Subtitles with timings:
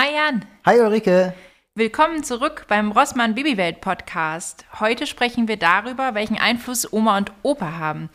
[0.00, 0.44] Hi Jan.
[0.64, 1.34] Hi Ulrike.
[1.74, 4.64] Willkommen zurück beim Rossmann Babywelt Podcast.
[4.78, 8.08] Heute sprechen wir darüber, welchen Einfluss Oma und Opa haben.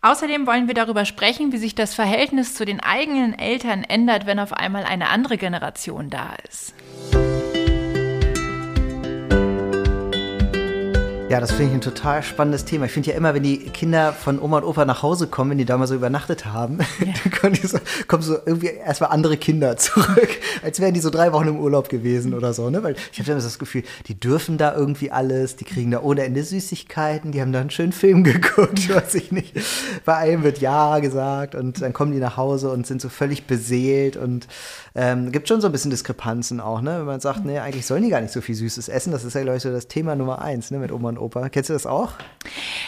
[0.00, 4.38] Außerdem wollen wir darüber sprechen, wie sich das Verhältnis zu den eigenen Eltern ändert, wenn
[4.38, 6.72] auf einmal eine andere Generation da ist.
[11.32, 12.84] Ja, das finde ich ein total spannendes Thema.
[12.84, 15.56] Ich finde ja immer, wenn die Kinder von Oma und Opa nach Hause kommen, wenn
[15.56, 17.14] die da mal so übernachtet haben, ja.
[17.40, 20.28] dann so, kommen so irgendwie erstmal andere Kinder zurück,
[20.62, 22.68] als wären die so drei Wochen im Urlaub gewesen oder so.
[22.68, 22.82] Ne?
[22.82, 26.22] Weil ich habe immer das Gefühl, die dürfen da irgendwie alles, die kriegen da ohne
[26.24, 29.58] Ende Süßigkeiten, die haben da einen schönen Film geguckt, weiß ich nicht.
[30.04, 33.46] Bei einem wird Ja gesagt und dann kommen die nach Hause und sind so völlig
[33.46, 34.48] beseelt und
[34.94, 36.98] ähm, gibt schon so ein bisschen Diskrepanzen auch, ne?
[36.98, 39.12] wenn man sagt, nee, eigentlich sollen die gar nicht so viel Süßes essen.
[39.12, 40.76] Das ist ja, glaube ich, so das Thema Nummer eins ne?
[40.76, 41.48] mit Oma und Opa.
[41.48, 42.12] Kennst du das auch?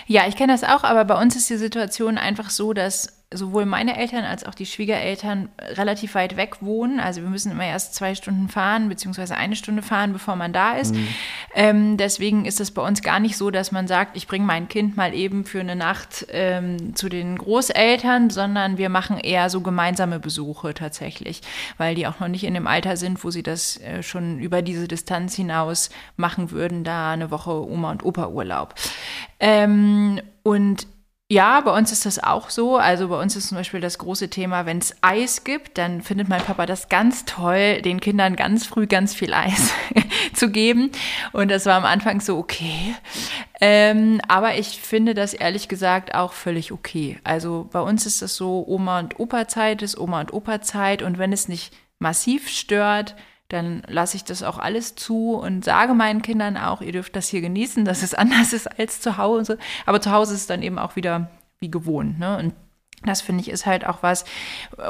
[0.07, 3.67] Ja, ich kenne das auch, aber bei uns ist die Situation einfach so, dass sowohl
[3.67, 7.01] meine Eltern als auch die Schwiegereltern relativ weit weg wohnen.
[7.01, 10.75] Also wir müssen immer erst zwei Stunden fahren, beziehungsweise eine Stunde fahren, bevor man da
[10.75, 10.95] ist.
[10.95, 11.09] Mhm.
[11.55, 14.69] Ähm, deswegen ist es bei uns gar nicht so, dass man sagt, ich bringe mein
[14.69, 19.61] Kind mal eben für eine Nacht ähm, zu den Großeltern, sondern wir machen eher so
[19.61, 21.41] gemeinsame Besuche tatsächlich,
[21.79, 24.63] weil die auch noch nicht in dem Alter sind, wo sie das äh, schon über
[24.63, 28.75] diese Distanz hinaus machen würden, da eine Woche Oma und Opa Urlaub.
[29.41, 30.87] Ähm, und
[31.31, 32.77] ja, bei uns ist das auch so.
[32.77, 36.29] Also bei uns ist zum Beispiel das große Thema, wenn es Eis gibt, dann findet
[36.29, 39.73] mein Papa das ganz toll, den Kindern ganz früh ganz viel Eis
[40.35, 40.91] zu geben.
[41.33, 42.95] Und das war am Anfang so okay.
[43.61, 47.19] Ähm, aber ich finde das ehrlich gesagt auch völlig okay.
[47.25, 51.01] Also bei uns ist das so, Oma und Opa Zeit ist Oma und Opa Zeit.
[51.01, 53.15] Und wenn es nicht massiv stört,
[53.49, 57.29] dann lasse ich das auch alles zu und sage meinen Kindern auch, ihr dürft das
[57.29, 59.59] hier genießen, dass es anders ist als zu Hause.
[59.87, 62.19] Aber zu Hause ist es dann eben auch wieder wie gewohnt.
[62.19, 62.39] Ne?
[62.39, 62.55] Und
[63.07, 64.25] das finde ich ist halt auch was,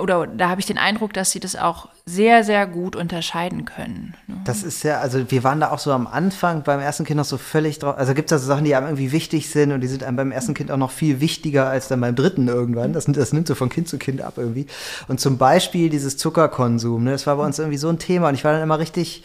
[0.00, 4.14] oder da habe ich den Eindruck, dass sie das auch sehr, sehr gut unterscheiden können.
[4.26, 4.36] Ne?
[4.44, 7.24] Das ist ja, also wir waren da auch so am Anfang beim ersten Kind noch
[7.24, 7.96] so völlig drauf.
[7.96, 10.16] Also gibt es da so Sachen, die einem irgendwie wichtig sind und die sind einem
[10.16, 12.92] beim ersten Kind auch noch viel wichtiger als dann beim dritten irgendwann.
[12.92, 14.66] Das, das nimmt so von Kind zu Kind ab irgendwie.
[15.08, 18.34] Und zum Beispiel dieses Zuckerkonsum, ne, das war bei uns irgendwie so ein Thema und
[18.34, 19.24] ich war dann immer richtig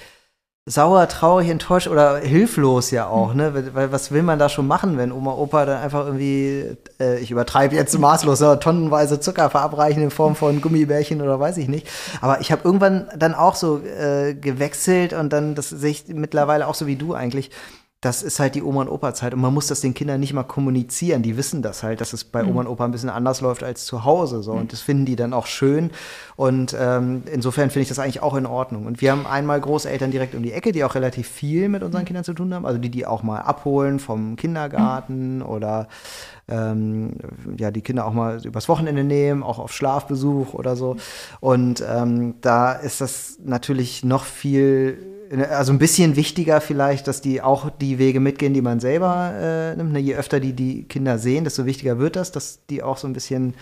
[0.69, 3.74] sauer, traurig, enttäuscht oder hilflos ja auch, ne?
[3.74, 7.31] Weil was will man da schon machen, wenn Oma, Opa dann einfach irgendwie, äh, ich
[7.31, 11.88] übertreibe jetzt maßlos, aber tonnenweise Zucker verabreichen in Form von Gummibärchen oder weiß ich nicht.
[12.22, 16.68] Aber ich habe irgendwann dann auch so äh, gewechselt und dann, das sehe ich mittlerweile
[16.68, 17.50] auch so wie du eigentlich,
[18.01, 20.43] das ist halt die Oma- und Opa-Zeit und man muss das den Kindern nicht mal
[20.43, 21.21] kommunizieren.
[21.21, 22.49] Die wissen das halt, dass es bei mhm.
[22.49, 24.41] Oma und Opa ein bisschen anders läuft als zu Hause.
[24.41, 24.53] So.
[24.53, 24.67] Und mhm.
[24.69, 25.91] das finden die dann auch schön.
[26.37, 28.85] Und ähm, insofern finde ich das eigentlich auch in Ordnung.
[28.85, 32.03] Und wir haben einmal Großeltern direkt um die Ecke, die auch relativ viel mit unseren
[32.03, 32.05] mhm.
[32.05, 32.65] Kindern zu tun haben.
[32.65, 35.45] Also die, die auch mal abholen vom Kindergarten mhm.
[35.45, 35.89] oder
[36.49, 37.13] ähm,
[37.57, 40.97] ja, die Kinder auch mal übers Wochenende nehmen, auch auf Schlafbesuch oder so.
[41.39, 44.97] Und ähm, da ist das natürlich noch viel
[45.51, 49.75] also ein bisschen wichtiger vielleicht, dass die auch die Wege mitgehen, die man selber äh,
[49.75, 49.91] nimmt.
[49.93, 49.99] Ne?
[49.99, 53.13] Je öfter die die Kinder sehen, desto wichtiger wird das, dass die auch so ein
[53.13, 53.53] bisschen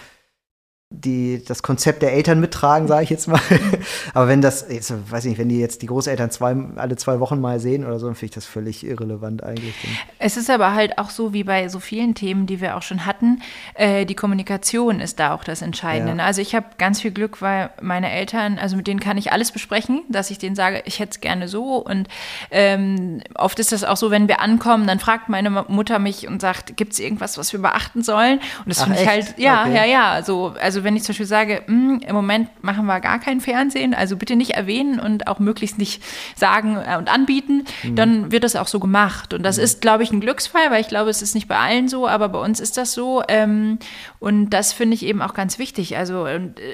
[0.90, 3.42] die das Konzept der Eltern mittragen, sage ich jetzt mal.
[4.14, 7.20] Aber wenn das, jetzt, weiß ich nicht, wenn die jetzt die Großeltern zwei, alle zwei
[7.20, 9.76] Wochen mal sehen oder so, dann finde ich das völlig irrelevant eigentlich.
[10.18, 13.06] Es ist aber halt auch so wie bei so vielen Themen, die wir auch schon
[13.06, 13.42] hatten,
[13.74, 16.16] äh, die Kommunikation ist da auch das Entscheidende.
[16.18, 16.26] Ja.
[16.26, 19.52] Also ich habe ganz viel Glück, weil meine Eltern, also mit denen kann ich alles
[19.52, 21.76] besprechen, dass ich denen sage, ich hätte es gerne so.
[21.76, 22.08] Und
[22.50, 26.42] ähm, oft ist das auch so, wenn wir ankommen, dann fragt meine Mutter mich und
[26.42, 28.40] sagt, gibt es irgendwas, was wir beachten sollen?
[28.60, 29.76] Und das finde ich halt, ja, okay.
[29.76, 33.00] ja, ja, so, also also wenn ich zum Beispiel sage, hm, im Moment machen wir
[33.00, 36.04] gar kein Fernsehen, also bitte nicht erwähnen und auch möglichst nicht
[36.36, 37.96] sagen äh, und anbieten, mhm.
[37.96, 39.34] dann wird das auch so gemacht.
[39.34, 39.64] Und das mhm.
[39.64, 42.30] ist, glaube ich, ein Glücksfall, weil ich glaube, es ist nicht bei allen so, aber
[42.30, 43.24] bei uns ist das so.
[43.28, 43.80] Ähm,
[44.20, 45.98] und das finde ich eben auch ganz wichtig.
[45.98, 46.28] Also,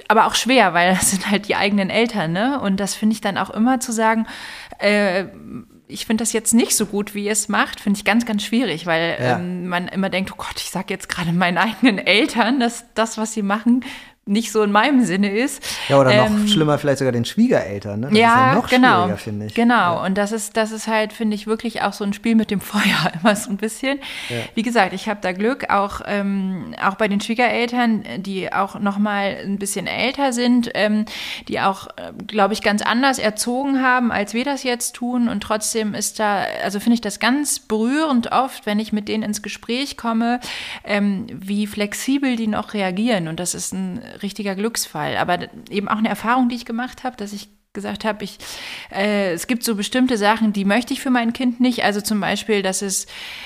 [0.09, 2.59] aber auch schwer, weil das sind halt die eigenen Eltern, ne?
[2.59, 4.28] Und das finde ich dann auch immer zu sagen,
[4.80, 5.28] äh,
[5.94, 8.44] ich finde das jetzt nicht so gut, wie ihr es macht, finde ich ganz, ganz
[8.44, 9.38] schwierig, weil ja.
[9.38, 13.18] ähm, man immer denkt, oh Gott, ich sage jetzt gerade meinen eigenen Eltern, dass das,
[13.18, 13.86] was sie machen,
[14.26, 15.62] nicht so in meinem Sinne ist.
[15.90, 18.00] Ja, oder noch ähm, schlimmer, vielleicht sogar den Schwiegereltern.
[18.00, 18.08] Ne?
[18.10, 19.54] Das ja, ja noch genau, finde ich.
[19.54, 20.06] Genau, ja.
[20.06, 22.62] und das ist, das ist halt, finde ich, wirklich auch so ein Spiel mit dem
[22.62, 24.00] Feuer, immer so ein bisschen.
[24.30, 24.38] Ja.
[24.56, 28.98] Wie gesagt, ich habe da Glück, auch, ähm, auch bei den Schwiegereltern, die auch noch
[28.98, 31.04] mal ein bisschen älter sind, ähm,
[31.50, 35.28] die auch, äh, glaube ich, ganz anders erzogen haben, als wir das jetzt tun.
[35.28, 39.24] Und trotzdem ist da, also finde ich das ganz berührend oft, wenn ich mit denen
[39.24, 40.40] ins Gespräch komme,
[40.86, 43.28] ähm, wie flexibel die noch reagieren.
[43.28, 45.18] Und das ist ein richtiger Glücksfall.
[45.18, 45.39] Aber
[45.69, 48.38] eben auch eine Erfahrung, die ich gemacht habe, dass ich gesagt habe, ich,
[48.92, 51.83] äh, es gibt so bestimmte Sachen, die möchte ich für mein Kind nicht.
[51.83, 53.06] Also zum Beispiel, dass es,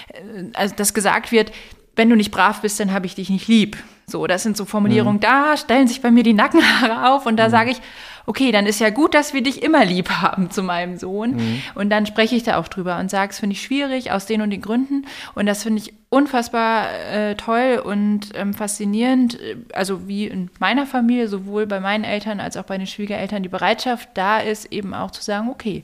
[0.09, 1.51] äh, also dass gesagt wird,
[1.95, 3.77] wenn du nicht brav bist, dann habe ich dich nicht lieb.
[4.05, 5.21] So, das sind so Formulierungen, mhm.
[5.21, 7.51] da stellen sich bei mir die Nackenhaare auf und da mhm.
[7.51, 7.81] sage ich,
[8.25, 11.35] okay, dann ist ja gut, dass wir dich immer lieb haben zu meinem Sohn.
[11.35, 11.61] Mhm.
[11.75, 14.41] Und dann spreche ich da auch drüber und sage, es finde ich schwierig aus den
[14.41, 15.05] und den Gründen.
[15.33, 19.39] Und das finde ich unfassbar äh, toll und ähm, faszinierend.
[19.74, 23.50] Also wie in meiner Familie, sowohl bei meinen Eltern als auch bei den Schwiegereltern, die
[23.50, 25.83] Bereitschaft da ist, eben auch zu sagen, okay,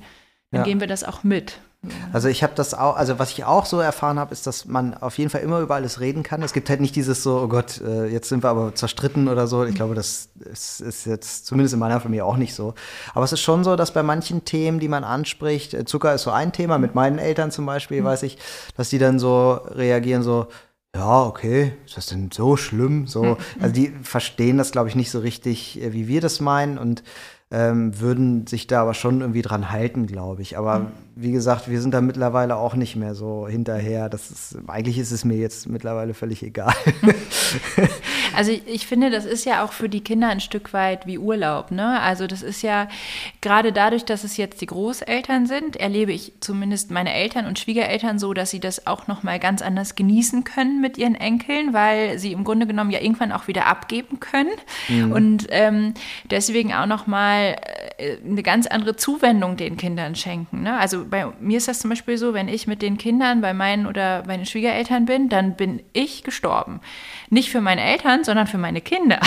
[0.51, 0.65] dann ja.
[0.65, 1.59] gehen wir das auch mit.
[2.13, 4.93] Also ich habe das auch, also was ich auch so erfahren habe, ist, dass man
[4.93, 6.41] auf jeden Fall immer über alles reden kann.
[6.41, 9.47] Es gibt halt nicht dieses so, oh Gott, äh, jetzt sind wir aber zerstritten oder
[9.47, 9.65] so.
[9.65, 12.73] Ich glaube, das ist, ist, jetzt zumindest in meiner Familie auch nicht so.
[13.13, 16.23] Aber es ist schon so, dass bei manchen Themen, die man anspricht, äh, Zucker ist
[16.23, 18.05] so ein Thema, mit meinen Eltern zum Beispiel, mhm.
[18.05, 18.37] weiß ich,
[18.77, 20.47] dass die dann so reagieren, so,
[20.95, 23.07] ja, okay, ist das denn so schlimm?
[23.07, 23.37] So, mhm.
[23.59, 27.03] also die verstehen das, glaube ich, nicht so richtig, äh, wie wir das meinen und
[27.51, 30.57] ähm, würden sich da aber schon irgendwie dran halten, glaube ich.
[30.57, 30.87] Aber mhm.
[31.15, 34.09] Wie gesagt, wir sind da mittlerweile auch nicht mehr so hinterher.
[34.09, 36.73] Das ist, eigentlich ist es mir jetzt mittlerweile völlig egal.
[38.35, 41.17] Also ich, ich, finde, das ist ja auch für die Kinder ein Stück weit wie
[41.17, 41.71] Urlaub.
[41.71, 41.99] Ne?
[42.01, 42.87] Also das ist ja
[43.41, 48.19] gerade dadurch, dass es jetzt die Großeltern sind, erlebe ich zumindest meine Eltern und Schwiegereltern
[48.19, 52.17] so, dass sie das auch noch mal ganz anders genießen können mit ihren Enkeln, weil
[52.17, 54.49] sie im Grunde genommen ja irgendwann auch wieder abgeben können
[54.89, 55.11] mhm.
[55.11, 55.93] und ähm,
[56.29, 57.55] deswegen auch noch mal
[57.97, 60.63] äh, eine ganz andere Zuwendung den Kindern schenken.
[60.63, 60.77] Ne?
[60.77, 63.85] Also bei mir ist das zum Beispiel so, wenn ich mit den Kindern bei meinen
[63.85, 66.81] oder meinen Schwiegereltern bin, dann bin ich gestorben.
[67.29, 69.19] Nicht für meine Eltern, sondern für meine Kinder.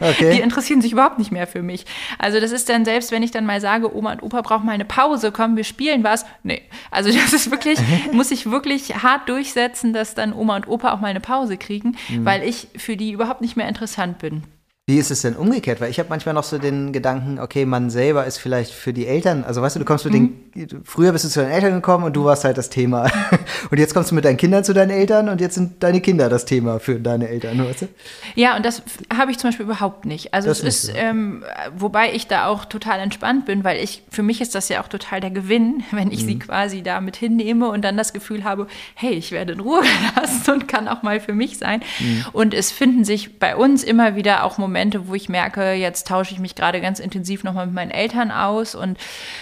[0.00, 0.34] Okay.
[0.34, 1.84] Die interessieren sich überhaupt nicht mehr für mich.
[2.18, 4.72] Also das ist dann selbst, wenn ich dann mal sage, Oma und Opa brauchen mal
[4.72, 6.26] eine Pause, komm, wir spielen was.
[6.42, 7.78] Nee, also das ist wirklich,
[8.12, 11.96] muss ich wirklich hart durchsetzen, dass dann Oma und Opa auch mal eine Pause kriegen,
[12.08, 12.24] mhm.
[12.24, 14.42] weil ich für die überhaupt nicht mehr interessant bin.
[14.88, 15.80] Wie ist es denn umgekehrt?
[15.80, 19.08] Weil ich habe manchmal noch so den Gedanken, okay, man selber ist vielleicht für die
[19.08, 20.52] Eltern, also weißt du, du kommst mit mhm.
[20.54, 23.10] den, früher bist du zu deinen Eltern gekommen und du warst halt das Thema.
[23.70, 26.28] Und jetzt kommst du mit deinen Kindern zu deinen Eltern und jetzt sind deine Kinder
[26.28, 27.88] das Thema für deine Eltern, weißt du?
[28.36, 28.80] Ja, und das
[29.12, 30.32] habe ich zum Beispiel überhaupt nicht.
[30.32, 31.42] Also das es ist, ähm,
[31.76, 34.88] wobei ich da auch total entspannt bin, weil ich, für mich ist das ja auch
[34.88, 36.26] total der Gewinn, wenn ich mhm.
[36.26, 39.82] sie quasi da mit hinnehme und dann das Gefühl habe, hey, ich werde in Ruhe
[40.14, 41.82] gelassen und kann auch mal für mich sein.
[41.98, 42.24] Mhm.
[42.32, 46.06] Und es finden sich bei uns immer wieder auch Momente, Momente, wo ich merke, jetzt
[46.06, 48.98] tausche ich mich gerade ganz intensiv nochmal mit meinen Eltern aus und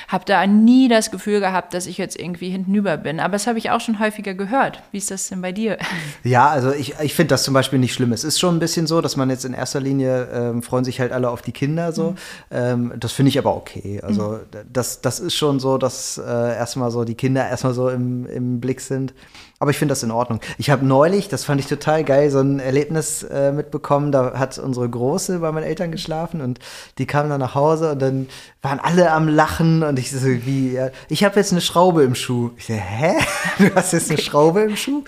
[0.07, 3.19] habe da nie das Gefühl gehabt, dass ich jetzt irgendwie hintenüber bin.
[3.19, 4.81] Aber das habe ich auch schon häufiger gehört.
[4.93, 5.77] Wie ist das denn bei dir?
[6.23, 8.13] Ja, also ich, ich finde das zum Beispiel nicht schlimm.
[8.13, 11.01] Es ist schon ein bisschen so, dass man jetzt in erster Linie ähm, freuen sich
[11.01, 12.13] halt alle auf die Kinder so.
[12.13, 12.17] Mhm.
[12.51, 14.01] Ähm, das finde ich aber okay.
[14.03, 14.59] Also mhm.
[14.73, 18.61] das, das ist schon so, dass äh, erstmal so die Kinder erstmal so im, im
[18.61, 19.13] Blick sind.
[19.65, 20.41] Aber ich finde das in Ordnung.
[20.59, 24.13] Ich habe neulich, das fand ich total geil, so ein Erlebnis äh, mitbekommen.
[24.13, 26.59] Da hat unsere Große bei meinen Eltern geschlafen und
[26.99, 28.29] die kam dann nach Hause und dann
[28.61, 32.15] waren alle am Lachen und ich so, wie, ja, ich habe jetzt eine Schraube im
[32.15, 32.51] Schuh.
[32.59, 33.15] Ich so, hä?
[33.59, 35.03] Du hast jetzt eine Schraube im Schuh?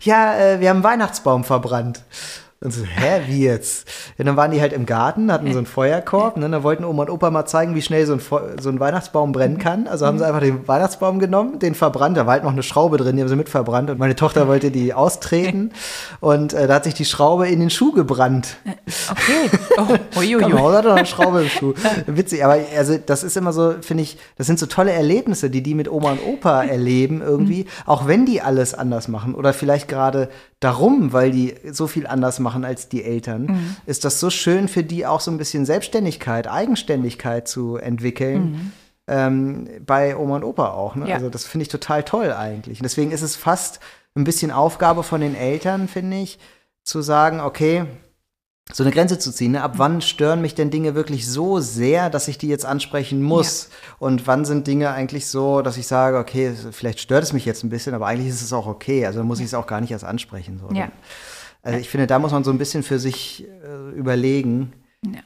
[0.00, 2.02] Ja, äh, wir haben einen Weihnachtsbaum verbrannt.
[2.62, 3.88] Und so, hä, wie jetzt?
[4.18, 6.48] Ja, dann waren die halt im Garten, hatten so einen Feuerkorb, ne?
[6.48, 8.20] Dann wollten Oma und Opa mal zeigen, wie schnell so ein,
[8.60, 9.88] so ein Weihnachtsbaum brennen kann.
[9.88, 12.98] Also haben sie einfach den Weihnachtsbaum genommen, den verbrannt, da war halt noch eine Schraube
[12.98, 15.72] drin, die haben sie mit verbrannt und meine Tochter wollte die austreten
[16.20, 18.56] und äh, da hat sich die Schraube in den Schuh gebrannt.
[19.10, 19.58] Okay.
[19.78, 20.42] Oh, uiuiui.
[20.42, 21.74] Komm, hat noch eine Schraube im Schuh.
[22.06, 25.62] Witzig, aber also das ist immer so, finde ich, das sind so tolle Erlebnisse, die
[25.64, 29.88] die mit Oma und Opa erleben irgendwie, auch wenn die alles anders machen oder vielleicht
[29.88, 30.28] gerade
[30.60, 33.76] darum, weil die so viel anders machen als die Eltern, mhm.
[33.86, 38.42] ist das so schön für die auch so ein bisschen Selbstständigkeit, Eigenständigkeit zu entwickeln.
[38.42, 38.72] Mhm.
[39.08, 40.94] Ähm, bei Oma und Opa auch.
[40.94, 41.08] Ne?
[41.08, 41.16] Ja.
[41.16, 42.78] Also das finde ich total toll eigentlich.
[42.78, 43.80] Und deswegen ist es fast
[44.14, 46.38] ein bisschen Aufgabe von den Eltern, finde ich,
[46.84, 47.84] zu sagen, okay,
[48.70, 49.52] so eine Grenze zu ziehen.
[49.52, 49.62] Ne?
[49.62, 53.68] Ab wann stören mich denn Dinge wirklich so sehr, dass ich die jetzt ansprechen muss?
[53.70, 53.96] Ja.
[53.98, 57.64] Und wann sind Dinge eigentlich so, dass ich sage, okay, vielleicht stört es mich jetzt
[57.64, 59.04] ein bisschen, aber eigentlich ist es auch okay.
[59.04, 60.60] Also muss ich es auch gar nicht erst ansprechen.
[60.60, 60.74] So.
[60.74, 60.90] Ja.
[61.62, 64.72] Also ich finde, da muss man so ein bisschen für sich äh, überlegen.
[65.04, 65.20] Ja.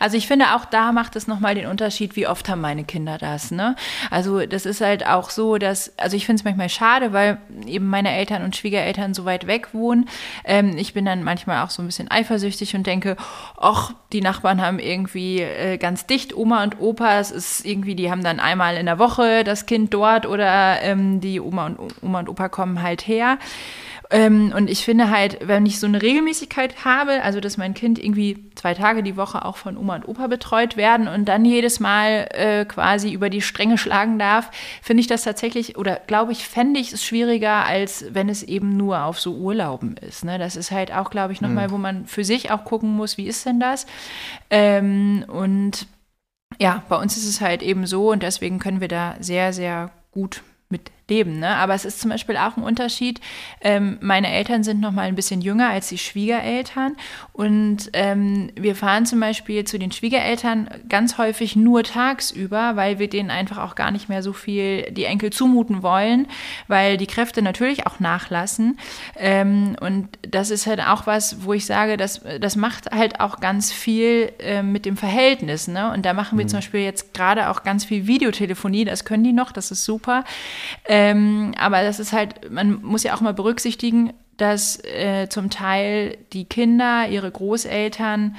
[0.00, 3.18] Also ich finde auch da macht es nochmal den Unterschied, wie oft haben meine Kinder
[3.18, 3.50] das.
[3.50, 3.76] Ne?
[4.10, 7.86] Also das ist halt auch so, dass, also ich finde es manchmal schade, weil eben
[7.86, 10.08] meine Eltern und Schwiegereltern so weit weg wohnen.
[10.44, 13.16] Ähm, ich bin dann manchmal auch so ein bisschen eifersüchtig und denke,
[13.56, 17.18] ach, die Nachbarn haben irgendwie äh, ganz dicht Oma und Opa.
[17.18, 21.20] Es ist irgendwie, die haben dann einmal in der Woche das Kind dort oder ähm,
[21.20, 23.38] die Oma und Oma und Opa kommen halt her.
[24.10, 27.98] Ähm, und ich finde halt, wenn ich so eine Regelmäßigkeit habe, also dass mein Kind
[28.02, 31.78] irgendwie zwei Tage die Woche auch von Oma und Opa betreut werden und dann jedes
[31.78, 34.50] Mal äh, quasi über die Stränge schlagen darf,
[34.82, 38.76] finde ich das tatsächlich, oder glaube ich, fände ich es schwieriger, als wenn es eben
[38.76, 40.24] nur auf so Urlauben ist.
[40.24, 40.38] Ne?
[40.38, 41.72] Das ist halt auch, glaube ich, nochmal, mhm.
[41.72, 43.86] wo man für sich auch gucken muss, wie ist denn das?
[44.48, 45.86] Ähm, und
[46.58, 49.90] ja, bei uns ist es halt eben so und deswegen können wir da sehr, sehr
[50.12, 51.38] gut mit leben.
[51.38, 51.56] Ne?
[51.56, 53.20] Aber es ist zum Beispiel auch ein Unterschied.
[53.60, 56.96] Ähm, meine Eltern sind noch mal ein bisschen jünger als die Schwiegereltern
[57.32, 63.08] und ähm, wir fahren zum Beispiel zu den Schwiegereltern ganz häufig nur tagsüber, weil wir
[63.08, 66.26] denen einfach auch gar nicht mehr so viel die Enkel zumuten wollen,
[66.66, 68.78] weil die Kräfte natürlich auch nachlassen.
[69.16, 73.40] Ähm, und das ist halt auch was, wo ich sage, das, das macht halt auch
[73.40, 75.68] ganz viel äh, mit dem Verhältnis.
[75.68, 75.92] Ne?
[75.92, 76.48] Und da machen wir mhm.
[76.48, 80.24] zum Beispiel jetzt gerade auch ganz viel Videotelefonie, das können die noch, das ist super.
[80.98, 86.16] Ähm, aber das ist halt, man muss ja auch mal berücksichtigen, dass äh, zum Teil
[86.32, 88.36] die Kinder ihre Großeltern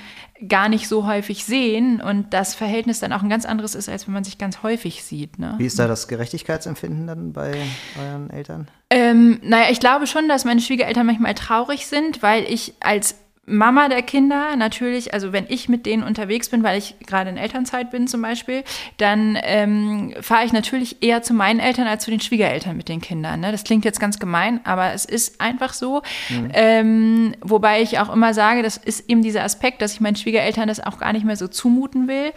[0.47, 4.07] gar nicht so häufig sehen und das Verhältnis dann auch ein ganz anderes ist, als
[4.07, 5.39] wenn man sich ganz häufig sieht.
[5.39, 5.55] Ne?
[5.57, 7.53] Wie ist da das Gerechtigkeitsempfinden dann bei
[8.01, 8.69] euren Eltern?
[8.89, 13.15] Ähm, naja, ich glaube schon, dass meine Schwiegereltern manchmal traurig sind, weil ich als
[13.49, 17.37] Mama der Kinder natürlich, also wenn ich mit denen unterwegs bin, weil ich gerade in
[17.37, 18.63] Elternzeit bin zum Beispiel,
[18.97, 23.01] dann ähm, fahre ich natürlich eher zu meinen Eltern als zu den Schwiegereltern mit den
[23.01, 23.39] Kindern.
[23.39, 23.51] Ne?
[23.51, 26.01] Das klingt jetzt ganz gemein, aber es ist einfach so.
[26.29, 26.51] Mhm.
[26.53, 30.67] Ähm, wobei ich auch immer sage, das ist eben dieser Aspekt, dass ich meinen Schwiegereltern
[30.67, 32.31] das auch gar nicht mehr so zumuten will.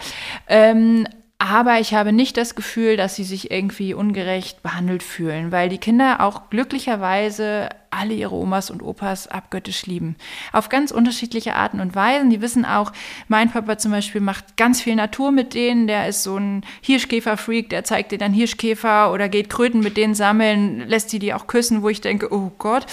[0.48, 1.06] Ähm,
[1.38, 5.78] aber ich habe nicht das Gefühl, dass sie sich irgendwie ungerecht behandelt fühlen, weil die
[5.78, 10.16] Kinder auch glücklicherweise alle ihre Omas und Opas abgöttisch lieben.
[10.52, 12.30] Auf ganz unterschiedliche Arten und Weisen.
[12.30, 12.92] Die wissen auch,
[13.28, 15.86] mein Papa zum Beispiel macht ganz viel Natur mit denen.
[15.86, 20.14] Der ist so ein Hirschkäfer-Freak, der zeigt dir dann Hirschkäfer oder geht Kröten mit denen
[20.14, 22.86] sammeln, lässt die die auch küssen, wo ich denke, oh Gott.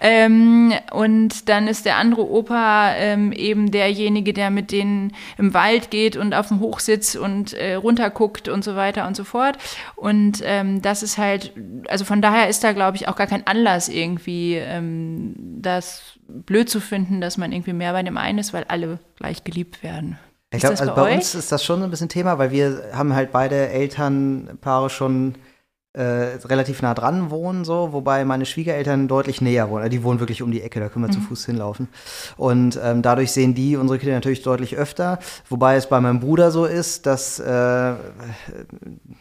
[0.00, 5.90] Ähm, und dann ist der andere Opa ähm, eben derjenige, der mit denen im Wald
[5.90, 9.58] geht und auf dem Hochsitz und äh, runterguckt und so weiter und so fort.
[9.96, 11.52] Und ähm, das ist halt,
[11.88, 16.68] also von daher ist da, glaube ich, auch gar kein Anlass irgendwie ähm, das blöd
[16.68, 20.18] zu finden, dass man irgendwie mehr bei dem einen ist, weil alle gleich geliebt werden.
[20.52, 23.14] Ich glaube, also bei, bei uns ist das schon ein bisschen Thema, weil wir haben
[23.14, 25.34] halt beide Elternpaare schon
[25.94, 29.88] äh, relativ nah dran wohnen, so, wobei meine Schwiegereltern deutlich näher wohnen.
[29.90, 31.12] Die wohnen wirklich um die Ecke, da können wir mhm.
[31.12, 31.86] zu Fuß hinlaufen.
[32.36, 35.20] Und ähm, dadurch sehen die unsere Kinder natürlich deutlich öfter.
[35.48, 37.92] Wobei es bei meinem Bruder so ist, dass äh,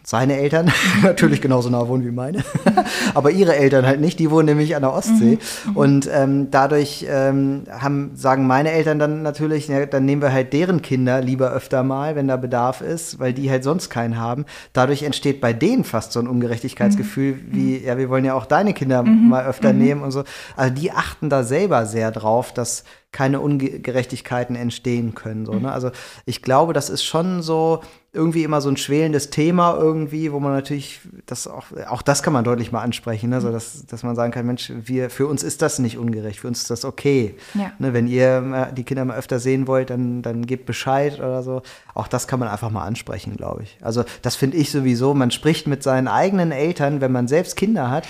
[0.04, 0.72] seine Eltern
[1.04, 2.44] natürlich genauso nah wohnen wie meine,
[3.14, 4.18] aber ihre Eltern halt nicht.
[4.18, 5.38] Die wohnen nämlich an der Ostsee.
[5.66, 5.72] Mhm.
[5.72, 5.78] mhm.
[5.78, 10.54] Und ähm, dadurch ähm, haben, sagen meine Eltern dann natürlich, ja, dann nehmen wir halt
[10.54, 14.46] deren Kinder lieber öfter mal, wenn da Bedarf ist, weil die halt sonst keinen haben.
[14.74, 17.48] Dadurch entsteht bei denen fast so ein ungerechtes Gerechtigkeitsgefühl, mhm.
[17.52, 19.30] wie, ja, wir wollen ja auch deine Kinder mhm.
[19.30, 19.80] mal öfter mhm.
[19.80, 20.24] nehmen und so.
[20.56, 25.46] Also die achten da selber sehr drauf, dass keine Ungerechtigkeiten entstehen können.
[25.46, 25.72] So, ne?
[25.72, 25.92] Also
[26.26, 30.52] ich glaube, das ist schon so irgendwie immer so ein schwelendes Thema irgendwie, wo man
[30.52, 33.42] natürlich das auch, auch das kann man deutlich mal ansprechen, ne?
[33.42, 36.48] so dass, dass man sagen kann, Mensch, wir, für uns ist das nicht ungerecht, für
[36.48, 37.36] uns ist das okay.
[37.56, 37.72] Ja.
[37.80, 37.94] Ne?
[37.94, 41.64] Wenn ihr die Kinder mal öfter sehen wollt, dann, dann gebt Bescheid oder so.
[41.96, 43.78] Auch das kann man einfach mal ansprechen, glaube ich.
[43.82, 47.90] Also das finde ich sowieso, man spricht mit seinen eigenen Eltern, wenn man selbst Kinder
[47.90, 48.08] hat,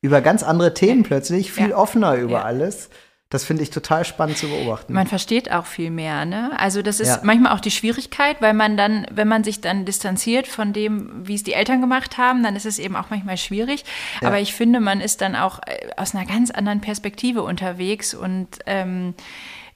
[0.00, 1.76] über ganz andere Themen plötzlich, viel ja.
[1.76, 2.42] offener über ja.
[2.42, 2.88] alles.
[3.32, 4.92] Das finde ich total spannend zu beobachten.
[4.92, 6.50] Man versteht auch viel mehr, ne?
[6.58, 7.20] Also das ist ja.
[7.22, 11.34] manchmal auch die Schwierigkeit, weil man dann, wenn man sich dann distanziert von dem, wie
[11.34, 13.86] es die Eltern gemacht haben, dann ist es eben auch manchmal schwierig.
[14.20, 14.28] Ja.
[14.28, 18.48] Aber ich finde, man ist dann auch äh, aus einer ganz anderen Perspektive unterwegs und
[18.66, 19.14] ähm,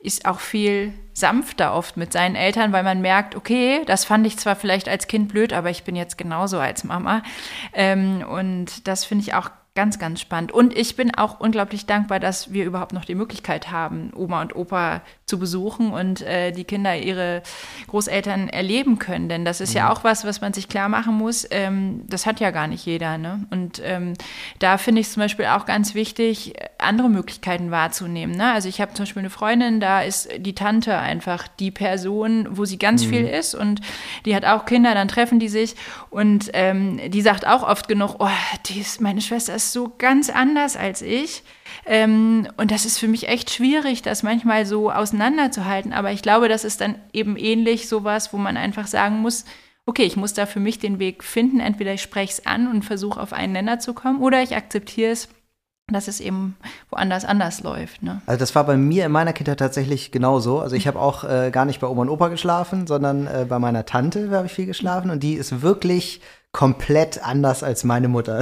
[0.01, 4.37] ist auch viel sanfter oft mit seinen Eltern, weil man merkt, okay, das fand ich
[4.37, 7.23] zwar vielleicht als Kind blöd, aber ich bin jetzt genauso als Mama.
[7.73, 10.53] Ähm, und das finde ich auch Ganz, ganz spannend.
[10.53, 14.57] Und ich bin auch unglaublich dankbar, dass wir überhaupt noch die Möglichkeit haben, Oma und
[14.57, 17.43] Opa zu besuchen und äh, die Kinder ihre
[17.89, 19.29] Großeltern erleben können.
[19.29, 19.77] Denn das ist mhm.
[19.77, 21.47] ja auch was, was man sich klar machen muss.
[21.51, 23.19] Ähm, das hat ja gar nicht jeder.
[23.19, 23.45] Ne?
[23.51, 24.15] Und ähm,
[24.61, 28.35] da finde ich es zum Beispiel auch ganz wichtig, andere Möglichkeiten wahrzunehmen.
[28.35, 28.53] Ne?
[28.53, 32.65] Also ich habe zum Beispiel eine Freundin, da ist die Tante einfach die Person, wo
[32.65, 33.11] sie ganz mhm.
[33.11, 33.83] viel ist und
[34.25, 35.75] die hat auch Kinder, dann treffen die sich
[36.09, 38.29] und ähm, die sagt auch oft genug, oh,
[38.67, 41.43] die ist, meine Schwester ist so ganz anders als ich.
[41.85, 45.93] Ähm, und das ist für mich echt schwierig, das manchmal so auseinanderzuhalten.
[45.93, 49.45] Aber ich glaube, das ist dann eben ähnlich sowas, wo man einfach sagen muss,
[49.87, 51.61] okay, ich muss da für mich den Weg finden.
[51.61, 55.13] Entweder ich spreche es an und versuche auf einen Nenner zu kommen oder ich akzeptiere
[55.13, 55.29] es
[55.93, 56.57] dass es eben
[56.91, 58.03] woanders anders läuft.
[58.03, 58.21] Ne?
[58.27, 60.59] Also das war bei mir in meiner Kindheit tatsächlich genauso.
[60.59, 63.61] Also ich habe auch äh, gar nicht bei Oma und Opa geschlafen, sondern äh, bei
[63.61, 68.41] meiner Tante habe ich viel geschlafen und die ist wirklich komplett anders als meine Mutter.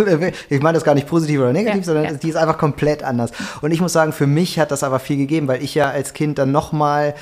[0.48, 2.12] ich meine das gar nicht positiv oder negativ, ja, sondern ja.
[2.12, 3.30] die ist einfach komplett anders.
[3.60, 6.14] Und ich muss sagen, für mich hat das aber viel gegeben, weil ich ja als
[6.14, 7.14] Kind dann noch mal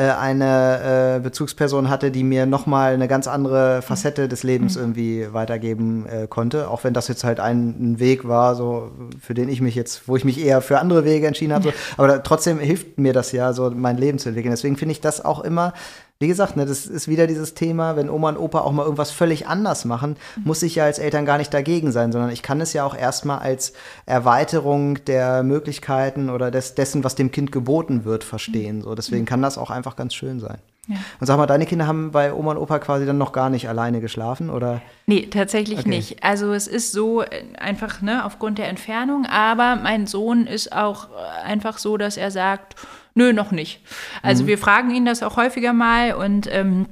[0.00, 4.80] eine äh, Bezugsperson hatte, die mir nochmal eine ganz andere Facette des Lebens mhm.
[4.80, 6.70] irgendwie weitergeben äh, konnte.
[6.70, 10.16] Auch wenn das jetzt halt ein, Weg war, so für den ich mich jetzt, wo
[10.16, 11.64] ich mich eher für andere Wege entschieden habe.
[11.64, 11.72] So.
[11.98, 14.52] Aber trotzdem hilft mir das ja, so mein Leben zu entwickeln.
[14.52, 15.74] Deswegen finde ich das auch immer
[16.22, 19.10] wie gesagt, ne, das ist wieder dieses Thema, wenn Oma und Opa auch mal irgendwas
[19.10, 20.44] völlig anders machen, mhm.
[20.44, 22.96] muss ich ja als Eltern gar nicht dagegen sein, sondern ich kann es ja auch
[22.96, 23.74] erstmal als
[24.06, 28.82] Erweiterung der Möglichkeiten oder des, dessen, was dem Kind geboten wird, verstehen.
[28.82, 29.26] So, deswegen mhm.
[29.26, 30.58] kann das auch einfach ganz schön sein.
[30.88, 30.96] Ja.
[31.20, 33.68] Und sag mal, deine Kinder haben bei Oma und Opa quasi dann noch gar nicht
[33.68, 34.80] alleine geschlafen, oder?
[35.06, 35.88] Nee, tatsächlich okay.
[35.88, 36.24] nicht.
[36.24, 41.08] Also es ist so äh, einfach, ne, aufgrund der Entfernung, aber mein Sohn ist auch
[41.10, 42.74] äh, einfach so, dass er sagt,
[43.14, 43.80] Nö, noch nicht.
[44.22, 44.48] Also mhm.
[44.48, 46.86] wir fragen ihn das auch häufiger mal und ähm,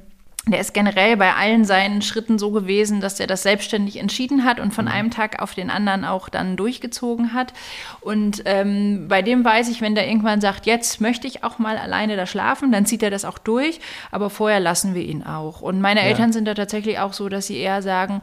[0.47, 4.59] der ist generell bei allen seinen Schritten so gewesen, dass er das selbstständig entschieden hat
[4.59, 4.91] und von mhm.
[4.91, 7.53] einem Tag auf den anderen auch dann durchgezogen hat.
[7.99, 11.77] Und ähm, bei dem weiß ich, wenn der irgendwann sagt, jetzt möchte ich auch mal
[11.77, 13.79] alleine da schlafen, dann zieht er das auch durch.
[14.09, 15.61] Aber vorher lassen wir ihn auch.
[15.61, 16.07] Und meine ja.
[16.07, 18.21] Eltern sind da tatsächlich auch so, dass sie eher sagen,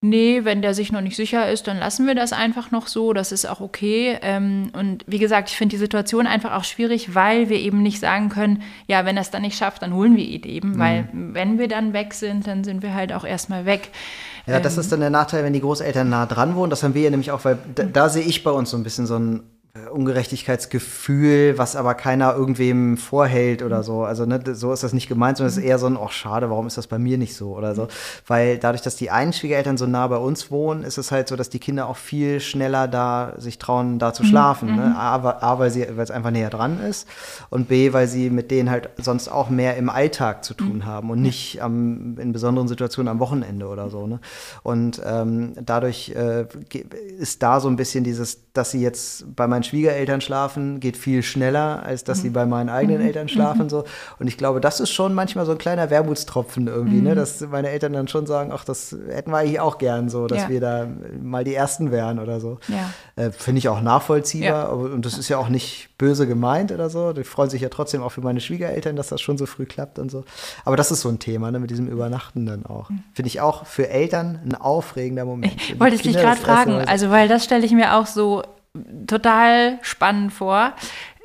[0.00, 3.12] nee, wenn der sich noch nicht sicher ist, dann lassen wir das einfach noch so,
[3.12, 4.18] das ist auch okay.
[4.22, 8.00] Ähm, und wie gesagt, ich finde die Situation einfach auch schwierig, weil wir eben nicht
[8.00, 10.78] sagen können, ja, wenn er es dann nicht schafft, dann holen wir ihn eben, mhm.
[10.78, 13.90] weil wenn wir dann weg sind, dann sind wir halt auch erstmal weg.
[14.46, 16.70] Ja, das ähm, ist dann der Nachteil, wenn die Großeltern nah dran wohnen.
[16.70, 18.84] Das haben wir ja nämlich auch, weil da, da sehe ich bei uns so ein
[18.84, 19.42] bisschen so ein
[19.92, 24.04] Ungerechtigkeitsgefühl, was aber keiner irgendwem vorhält oder so.
[24.04, 26.50] Also ne, so ist das nicht gemeint, sondern es ist eher so ein, oh schade,
[26.50, 27.88] warum ist das bei mir nicht so oder so.
[28.26, 31.36] Weil dadurch, dass die einen Schwiegereltern so nah bei uns wohnen, ist es halt so,
[31.36, 34.26] dass die Kinder auch viel schneller da sich trauen, da zu mhm.
[34.28, 34.68] schlafen.
[34.68, 34.72] Ne?
[34.72, 34.88] Mhm.
[34.88, 34.96] Ne?
[34.96, 37.06] A, A, weil, es einfach näher dran ist
[37.50, 40.86] und B, weil sie mit denen halt sonst auch mehr im Alltag zu tun mhm.
[40.86, 44.06] haben und nicht am, in besonderen Situationen am Wochenende oder so.
[44.06, 44.20] Ne?
[44.62, 46.46] Und ähm, dadurch äh,
[47.18, 51.22] ist da so ein bisschen dieses, dass sie jetzt bei meinen Schwiegereltern schlafen, geht viel
[51.22, 52.32] schneller, als dass sie mhm.
[52.34, 53.06] bei meinen eigenen mhm.
[53.06, 53.64] Eltern schlafen.
[53.64, 53.70] Mhm.
[53.70, 53.84] So.
[54.18, 57.14] Und ich glaube, das ist schon manchmal so ein kleiner Wermutstropfen irgendwie, ne?
[57.14, 60.42] dass meine Eltern dann schon sagen, ach, das hätten wir eigentlich auch gern so, dass
[60.42, 60.48] ja.
[60.48, 60.86] wir da
[61.22, 62.58] mal die Ersten wären oder so.
[62.68, 62.90] Ja.
[63.16, 64.50] Äh, Finde ich auch nachvollziehbar.
[64.50, 64.68] Ja.
[64.68, 67.12] Und das ist ja auch nicht böse gemeint oder so.
[67.12, 69.98] Die freuen sich ja trotzdem auch für meine Schwiegereltern, dass das schon so früh klappt
[69.98, 70.24] und so.
[70.64, 72.88] Aber das ist so ein Thema, ne, mit diesem Übernachten dann auch.
[73.12, 75.54] Finde ich auch für Eltern ein aufregender Moment.
[75.56, 78.42] Ich wollte ich dich gerade fragen, also weil das stelle ich mir auch so
[79.06, 80.74] total spannend vor.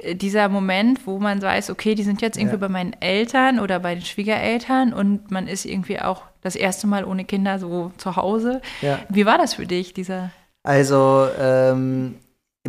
[0.02, 2.62] Äh, dieser Moment, wo man weiß, okay, die sind jetzt irgendwie ja.
[2.62, 7.06] bei meinen Eltern oder bei den Schwiegereltern und man ist irgendwie auch das erste Mal
[7.06, 8.62] ohne Kinder so zu Hause.
[8.82, 9.00] Ja.
[9.10, 10.32] Wie war das für dich, dieser?
[10.64, 12.16] Also, ähm,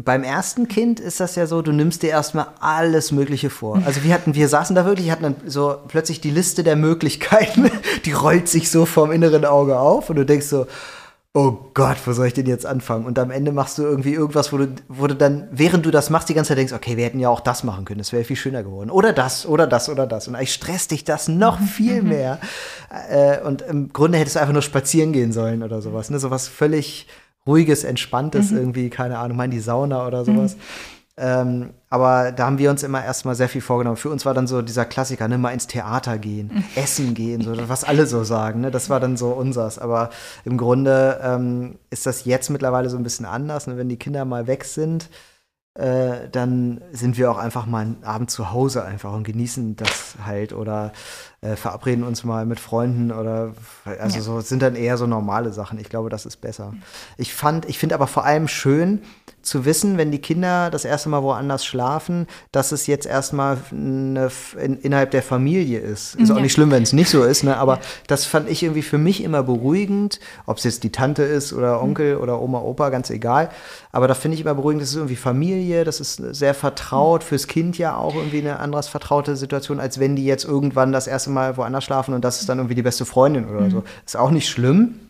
[0.03, 3.81] beim ersten Kind ist das ja so, du nimmst dir erstmal alles Mögliche vor.
[3.85, 7.71] Also wir hatten, wir saßen da wirklich, hatten dann so plötzlich die Liste der Möglichkeiten,
[8.05, 10.67] die rollt sich so vom inneren Auge auf und du denkst so,
[11.37, 13.07] oh Gott, wo soll ich denn jetzt anfangen?
[13.07, 16.09] Und am Ende machst du irgendwie irgendwas, wo du, wo du dann, während du das
[16.09, 18.23] machst, die ganze Zeit denkst, okay, wir hätten ja auch das machen können, das wäre
[18.23, 18.89] viel schöner geworden.
[18.89, 20.29] Oder das, oder das, oder das.
[20.29, 22.39] Und eigentlich stresst dich das noch viel mehr.
[23.11, 26.09] äh, und im Grunde hättest du einfach nur spazieren gehen sollen oder sowas.
[26.09, 26.21] Ne?
[26.21, 27.09] Sowas völlig
[27.49, 28.59] ruhiges, entspanntes mhm.
[28.59, 30.57] irgendwie, keine Ahnung, mal in die Sauna oder sowas.
[31.17, 33.97] Ähm, aber da haben wir uns immer erstmal sehr viel vorgenommen.
[33.97, 37.69] Für uns war dann so dieser Klassiker, ne, mal ins Theater gehen, essen gehen, so,
[37.69, 38.63] was alle so sagen.
[38.63, 39.79] Ne, das war dann so unsers.
[39.79, 40.11] Aber
[40.45, 43.67] im Grunde ähm, ist das jetzt mittlerweile so ein bisschen anders.
[43.67, 45.09] Ne, wenn die Kinder mal weg sind,
[45.75, 50.17] äh, dann sind wir auch einfach mal einen Abend zu Hause einfach und genießen das
[50.25, 50.93] halt oder
[51.45, 53.53] äh, verabreden uns mal mit Freunden oder
[54.01, 54.23] also ja.
[54.23, 55.79] so sind dann eher so normale Sachen.
[55.79, 56.73] Ich glaube, das ist besser.
[57.19, 59.03] Ich fand, ich finde aber vor allem schön,
[59.45, 64.17] zu wissen, wenn die Kinder das erste Mal woanders schlafen, dass es jetzt erstmal in,
[64.83, 66.15] innerhalb der Familie ist.
[66.15, 66.35] Ist ja.
[66.35, 67.57] auch nicht schlimm, wenn es nicht so ist, ne?
[67.59, 67.81] aber ja.
[68.07, 71.83] das fand ich irgendwie für mich immer beruhigend, ob es jetzt die Tante ist oder
[71.83, 72.23] Onkel mhm.
[72.23, 73.51] oder Oma, Opa, ganz egal.
[73.93, 77.27] Aber da finde ich immer beruhigend, das ist irgendwie Familie, das ist sehr vertraut, mhm.
[77.27, 81.07] fürs Kind ja auch irgendwie eine anderes vertraute Situation, als wenn die jetzt irgendwann das
[81.07, 83.71] erste Mal woanders schlafen und das ist dann irgendwie die beste Freundin oder mhm.
[83.71, 83.85] so.
[84.05, 85.01] Ist auch nicht schlimm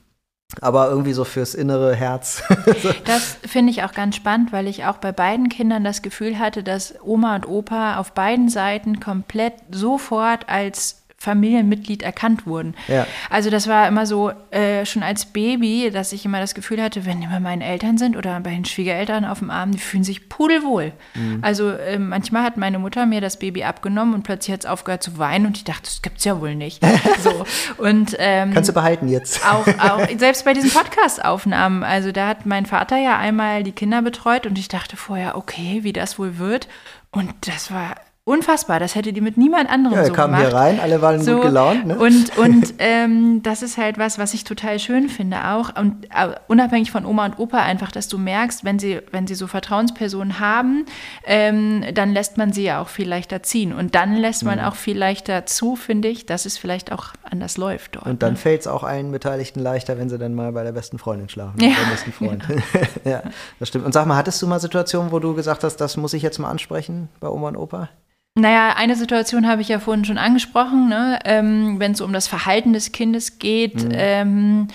[0.60, 2.42] aber irgendwie so fürs innere Herz.
[3.04, 6.62] das finde ich auch ganz spannend, weil ich auch bei beiden Kindern das Gefühl hatte,
[6.62, 12.74] dass Oma und Opa auf beiden Seiten komplett sofort als Familienmitglied erkannt wurden.
[12.87, 13.06] Ja.
[13.30, 17.06] Also das war immer so, äh, schon als Baby, dass ich immer das Gefühl hatte,
[17.06, 20.04] wenn die bei meinen Eltern sind oder bei den Schwiegereltern auf dem Arm, die fühlen
[20.04, 20.92] sich pudelwohl.
[21.14, 21.38] Mhm.
[21.42, 25.02] Also äh, manchmal hat meine Mutter mir das Baby abgenommen und plötzlich hat es aufgehört
[25.02, 26.84] zu weinen und ich dachte, das gibt's ja wohl nicht.
[27.22, 27.44] so.
[27.78, 29.44] und, ähm, Kannst du behalten jetzt.
[29.46, 34.02] auch, auch, selbst bei diesen Podcast-Aufnahmen, also da hat mein Vater ja einmal die Kinder
[34.02, 36.68] betreut und ich dachte vorher, okay, wie das wohl wird.
[37.10, 37.94] Und das war
[38.26, 38.80] unfassbar.
[38.80, 41.42] Das hätte die mit niemand anderem ja, so kamen hier rein, alle waren so, gut
[41.42, 41.87] gelaunt.
[41.87, 41.98] Ne?
[41.98, 45.76] Und, und ähm, das ist halt was, was ich total schön finde auch.
[45.78, 49.34] Und uh, unabhängig von Oma und Opa einfach, dass du merkst, wenn sie, wenn sie
[49.34, 50.87] so Vertrauenspersonen haben,
[51.26, 53.74] ähm, dann lässt man sie ja auch viel leichter ziehen.
[53.74, 54.64] Und dann lässt man mhm.
[54.64, 58.06] auch viel leichter zu, finde ich, dass es vielleicht auch anders läuft dort.
[58.06, 58.38] Und dann ne?
[58.38, 61.60] fällt es auch allen Beteiligten leichter, wenn sie dann mal bei der besten Freundin schlafen.
[61.60, 62.42] Ja, besten Freund.
[62.54, 62.87] Genau.
[63.04, 63.22] ja,
[63.58, 63.84] das stimmt.
[63.84, 66.38] Und sag mal, hattest du mal Situationen, wo du gesagt hast, das muss ich jetzt
[66.38, 67.88] mal ansprechen bei Oma und Opa?
[68.36, 71.20] Naja, eine Situation habe ich ja vorhin schon angesprochen, ne?
[71.24, 73.84] ähm, wenn es um das Verhalten des Kindes geht.
[73.84, 73.90] Mhm.
[73.92, 74.68] Ähm,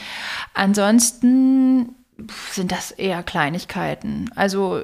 [0.54, 1.94] ansonsten
[2.52, 4.30] sind das eher Kleinigkeiten.
[4.36, 4.82] Also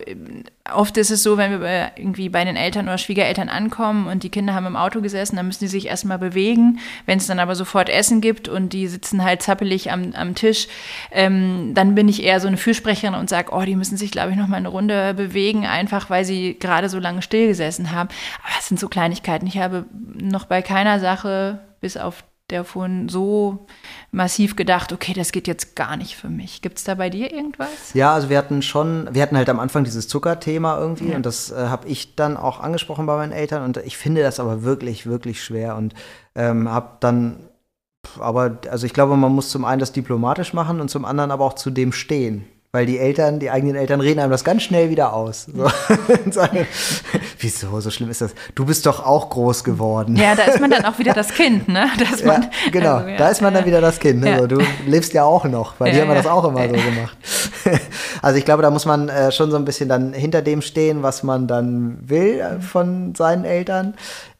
[0.73, 4.29] oft ist es so, wenn wir irgendwie bei den Eltern oder Schwiegereltern ankommen und die
[4.29, 6.79] Kinder haben im Auto gesessen, dann müssen die sich erstmal bewegen.
[7.05, 10.67] Wenn es dann aber sofort Essen gibt und die sitzen halt zappelig am, am Tisch,
[11.11, 14.31] ähm, dann bin ich eher so eine Fürsprecherin und sage, oh, die müssen sich, glaube
[14.31, 18.09] ich, noch mal eine Runde bewegen, einfach weil sie gerade so lange still gesessen haben.
[18.43, 19.47] Aber es sind so Kleinigkeiten.
[19.47, 23.65] Ich habe noch bei keiner Sache, bis auf der davon so
[24.11, 26.61] massiv gedacht, okay, das geht jetzt gar nicht für mich.
[26.61, 27.93] Gibt es da bei dir irgendwas?
[27.93, 31.15] Ja, also wir hatten schon, wir hatten halt am Anfang dieses Zuckerthema irgendwie ja.
[31.15, 34.39] und das äh, habe ich dann auch angesprochen bei meinen Eltern und ich finde das
[34.39, 35.95] aber wirklich, wirklich schwer und
[36.35, 37.49] ähm, habe dann,
[38.19, 41.45] aber also ich glaube, man muss zum einen das diplomatisch machen und zum anderen aber
[41.45, 42.45] auch zu dem stehen.
[42.75, 45.45] Weil die Eltern, die eigenen Eltern reden einem das ganz schnell wieder aus.
[45.45, 45.65] So.
[47.39, 48.35] Wieso, so schlimm ist das?
[48.53, 50.17] Du bist doch auch groß geworden.
[50.17, 51.87] Ja, da ist man dann auch wieder das Kind, ne?
[52.25, 54.19] Man, ja, genau, also, ja, da ist man dann wieder das Kind.
[54.19, 54.39] Ne?
[54.39, 56.15] So, du lebst ja auch noch, weil ja, die haben ja.
[56.15, 57.17] das auch immer so gemacht.
[58.21, 61.01] also ich glaube, da muss man äh, schon so ein bisschen dann hinter dem stehen,
[61.01, 63.93] was man dann will äh, von seinen Eltern.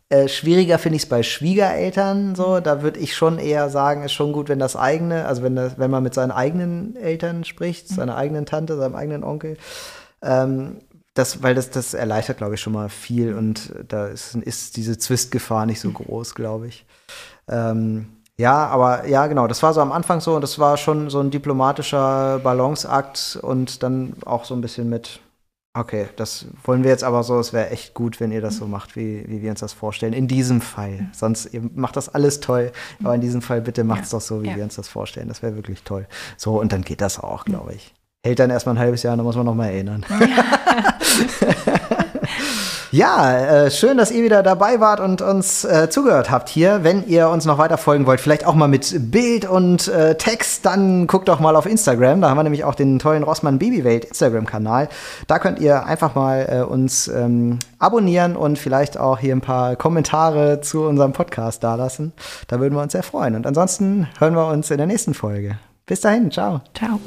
[0.10, 2.60] Äh, schwieriger finde ich es bei Schwiegereltern so.
[2.60, 5.80] Da würde ich schon eher sagen, ist schon gut, wenn das eigene, also wenn, das,
[5.80, 7.96] wenn man mit seinen eigenen Eltern spricht, mhm.
[7.96, 9.58] seiner eigenen Tante, seinem eigenen Onkel.
[10.22, 10.82] Ähm,
[11.16, 14.98] das, weil das, das erleichtert, glaube ich, schon mal viel und da ist, ist diese
[14.98, 16.86] Zwistgefahr nicht so groß, glaube ich.
[17.48, 21.10] Ähm, ja, aber ja, genau, das war so am Anfang so und das war schon
[21.10, 25.22] so ein diplomatischer Balanceakt und dann auch so ein bisschen mit,
[25.78, 27.38] Okay, das wollen wir jetzt aber so.
[27.38, 30.14] Es wäre echt gut, wenn ihr das so macht, wie, wie wir uns das vorstellen.
[30.14, 31.10] In diesem Fall.
[31.12, 32.72] Sonst, ihr macht das alles toll.
[33.04, 34.56] Aber in diesem Fall, bitte macht es ja, doch so, wie ja.
[34.56, 35.28] wir uns das vorstellen.
[35.28, 36.08] Das wäre wirklich toll.
[36.38, 37.94] So, und dann geht das auch, glaube ich.
[38.26, 40.06] Hält dann erstmal ein halbes Jahr, dann muss man noch mal erinnern.
[40.10, 41.86] Ja.
[42.96, 46.86] Ja, äh, schön, dass ihr wieder dabei wart und uns äh, zugehört habt hier.
[46.86, 50.66] Wenn ihr uns noch weiter folgen wollt, vielleicht auch mal mit Bild und äh, Text,
[50.66, 52.22] dann guckt doch mal auf Instagram.
[52.22, 54.88] Da haben wir nämlich auch den tollen Rossmann Babywelt Instagram-Kanal.
[55.28, 59.76] Da könnt ihr einfach mal äh, uns ähm, abonnieren und vielleicht auch hier ein paar
[59.76, 62.14] Kommentare zu unserem Podcast dalassen.
[62.48, 63.36] Da würden wir uns sehr freuen.
[63.36, 65.58] Und ansonsten hören wir uns in der nächsten Folge.
[65.86, 66.62] Bis dahin, ciao.
[66.74, 67.02] Ciao.